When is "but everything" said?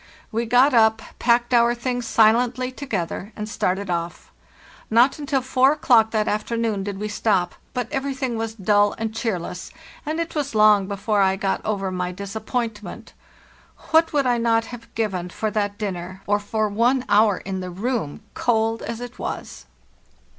7.75-8.35